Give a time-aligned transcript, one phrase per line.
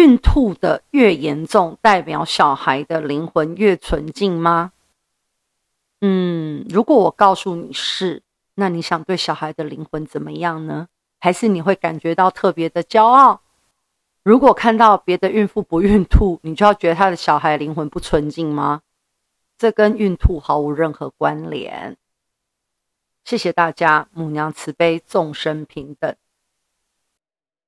[0.00, 4.72] 孕吐的越严重代表小孩的灵魂越纯净吗？
[6.00, 8.22] 嗯如果我告诉你是
[8.54, 10.88] 那你想对小孩的灵魂怎么样呢？
[11.18, 13.42] 还是你会感觉到特别的骄傲？
[14.22, 18.80] 如果看到别的孕妇不孕吐你就要觉得他的小孩灵魂不纯净吗？
[19.58, 21.98] 这跟孕吐毫无任何关联。
[23.22, 26.16] 谢谢大家母娘慈悲众生平等。